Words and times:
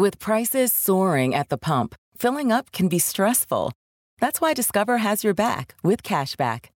With 0.00 0.18
prices 0.18 0.72
soaring 0.72 1.34
at 1.34 1.50
the 1.50 1.58
pump, 1.58 1.94
filling 2.16 2.50
up 2.50 2.72
can 2.72 2.88
be 2.88 2.98
stressful. 2.98 3.72
That's 4.18 4.40
why 4.40 4.54
Discover 4.54 4.96
has 4.96 5.22
your 5.22 5.34
back 5.34 5.74
with 5.82 6.02
cashback. 6.02 6.70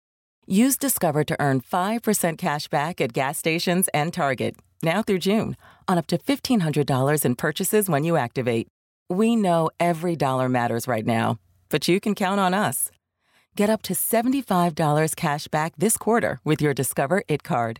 Use 0.46 0.76
Discover 0.78 1.24
to 1.32 1.38
earn 1.40 1.62
5% 1.62 2.38
cash 2.38 2.68
back 2.68 3.00
at 3.00 3.14
gas 3.14 3.38
stations 3.38 3.88
and 3.94 4.14
Target, 4.14 4.58
now 4.84 5.02
through 5.02 5.20
June, 5.20 5.56
on 5.88 5.98
up 5.98 6.08
to 6.08 6.18
$1,500 6.18 7.24
in 7.24 7.36
purchases 7.36 7.88
when 7.88 8.04
you 8.04 8.18
activate. 8.18 8.68
We 9.10 9.38
know 9.38 9.70
every 9.80 10.18
dollar 10.18 10.50
matters 10.50 10.86
right 10.86 11.06
now, 11.06 11.40
but 11.70 11.88
you 11.88 12.02
can 12.02 12.16
count 12.16 12.42
on 12.42 12.54
us. 12.54 12.92
Get 13.56 13.70
up 13.70 13.84
to 13.84 13.94
$75 13.94 15.16
cash 15.16 15.48
back 15.48 15.72
this 15.78 15.96
quarter 15.96 16.42
with 16.44 16.62
your 16.62 16.74
Discover 16.74 17.24
It 17.30 17.44
card. 17.44 17.80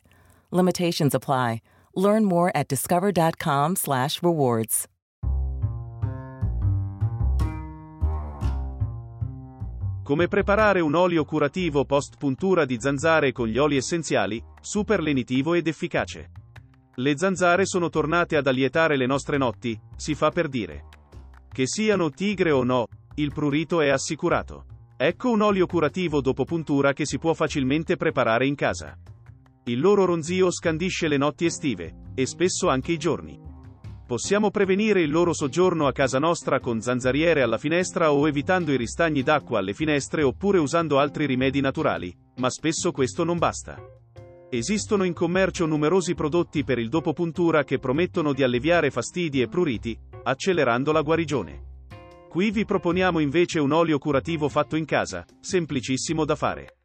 Limitations 0.52 1.14
apply. 1.14 1.60
Learn 1.96 2.24
more 2.24 2.56
at 2.56 2.70
discover.com 2.70 3.76
Come 10.04 10.28
preparare 10.28 10.82
un 10.82 10.96
olio 10.96 11.24
curativo 11.24 11.86
post 11.86 12.18
puntura 12.18 12.66
di 12.66 12.76
zanzare 12.78 13.32
con 13.32 13.48
gli 13.48 13.58
oli 13.58 13.78
essenziali, 13.78 14.44
super 14.60 15.02
lenitivo 15.02 15.54
ed 15.54 15.66
efficace. 15.68 16.32
Le 16.96 17.18
zanzare 17.18 17.66
sono 17.66 17.88
tornate 17.88 18.36
ad 18.36 18.46
allietare 18.46 18.98
le 18.98 19.06
nostre 19.06 19.38
notti, 19.38 19.80
si 19.96 20.14
fa 20.14 20.30
per 20.30 20.50
dire. 20.50 20.90
Che 21.50 21.66
siano 21.66 22.10
tigre 22.10 22.52
o 22.52 22.66
no, 22.66 22.88
il 23.16 23.32
prurito 23.32 23.80
è 23.80 23.88
assicurato. 23.88 24.66
Ecco 24.98 25.30
un 25.30 25.40
olio 25.40 25.68
curativo 25.68 26.20
dopo 26.20 26.44
puntura 26.44 26.92
che 26.92 27.06
si 27.06 27.18
può 27.18 27.34
facilmente 27.34 27.96
preparare 27.96 28.46
in 28.46 28.56
casa. 28.56 28.98
Il 29.64 29.80
loro 29.80 30.04
ronzio 30.04 30.52
scandisce 30.52 31.08
le 31.08 31.18
notti 31.18 31.46
estive, 31.46 32.12
e 32.14 32.26
spesso 32.26 32.68
anche 32.68 32.92
i 32.92 32.98
giorni. 32.98 33.43
Possiamo 34.14 34.52
prevenire 34.52 35.02
il 35.02 35.10
loro 35.10 35.34
soggiorno 35.34 35.88
a 35.88 35.92
casa 35.92 36.20
nostra 36.20 36.60
con 36.60 36.80
zanzariere 36.82 37.42
alla 37.42 37.58
finestra 37.58 38.12
o 38.12 38.28
evitando 38.28 38.72
i 38.72 38.78
ristagni 38.78 39.24
d'acqua 39.24 39.58
alle 39.58 39.74
finestre 39.74 40.22
oppure 40.22 40.60
usando 40.60 41.00
altri 41.00 41.26
rimedi 41.26 41.62
naturali, 41.62 42.16
ma 42.36 42.52
spesso 42.52 42.92
questo 42.92 43.24
non 43.24 43.40
basta. 43.40 43.76
Esistono 44.52 45.04
in 45.04 45.14
commercio 45.14 45.66
numerosi 45.66 46.14
prodotti 46.14 46.64
per 46.64 46.78
il 46.78 46.90
dopopuntura 46.90 47.64
che 47.64 47.80
promettono 47.80 48.34
di 48.34 48.44
alleviare 48.44 48.92
fastidi 48.92 49.42
e 49.42 49.48
pruriti, 49.48 49.98
accelerando 50.22 50.92
la 50.92 51.02
guarigione. 51.02 51.64
Qui 52.30 52.52
vi 52.52 52.66
proponiamo 52.66 53.18
invece 53.18 53.60
un 53.60 53.72
olio 53.72 53.98
curativo 53.98 54.48
fatto 54.48 54.76
in 54.76 54.86
casa, 54.86 55.26
semplicissimo 55.40 56.24
da 56.24 56.36
fare. 56.36 56.78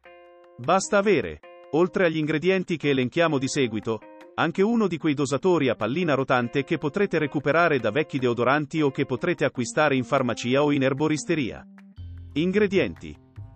Basta 0.57 0.97
avere, 0.97 1.41
oltre 1.73 2.07
agli 2.07 2.17
ingredienti 2.17 2.75
che 2.75 2.89
elenchiamo 2.89 3.37
di 3.37 3.47
seguito, 3.47 3.99
anche 4.39 4.61
uno 4.61 4.87
di 4.87 4.97
quei 4.97 5.13
dosatori 5.13 5.67
a 5.67 5.75
pallina 5.75 6.13
rotante 6.13 6.63
che 6.63 6.77
potrete 6.77 7.17
recuperare 7.19 7.77
da 7.77 7.91
vecchi 7.91 8.19
deodoranti 8.19 8.81
o 8.81 8.89
che 8.89 9.05
potrete 9.05 9.43
acquistare 9.43 9.97
in 9.97 10.05
farmacia 10.05 10.63
o 10.63 10.71
in 10.71 10.81
erboristeria. 10.81 11.61
Ingredienti. 12.33 13.13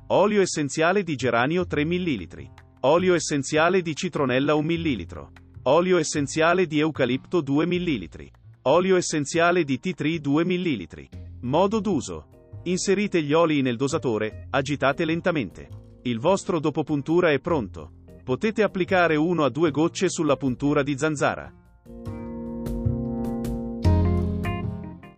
Olio 0.07 0.41
essenziale 0.41 1.03
di 1.03 1.15
geranio 1.15 1.65
3 1.65 1.85
ml. 1.85 2.51
Olio 2.81 3.15
essenziale 3.15 3.81
di 3.81 3.95
citronella 3.95 4.55
1 4.55 4.67
ml. 4.67 5.27
Olio 5.63 5.97
essenziale 5.97 6.67
di 6.67 6.79
eucalipto 6.79 7.39
2 7.39 7.65
ml. 7.65 8.31
Olio 8.63 8.97
essenziale 8.97 9.63
di 9.63 9.79
tea 9.79 9.93
tree 9.93 10.19
2 10.19 10.43
ml. 10.43 11.07
Modo 11.43 11.79
d'uso. 11.79 12.27
Inserite 12.63 13.23
gli 13.23 13.31
oli 13.31 13.61
nel 13.61 13.77
dosatore, 13.77 14.47
agitate 14.49 15.05
lentamente. 15.05 15.69
Il 16.01 16.19
vostro 16.19 16.59
dopopuntura 16.59 17.31
è 17.31 17.39
pronto. 17.39 18.02
Potete 18.23 18.63
applicare 18.63 19.17
1 19.17 19.43
a 19.43 19.49
2 19.49 19.69
gocce 19.71 20.07
sulla 20.07 20.37
puntura 20.37 20.81
di 20.81 20.97
zanzara. 20.97 21.62